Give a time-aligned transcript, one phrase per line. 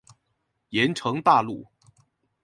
[0.71, 1.67] 鹽埕大路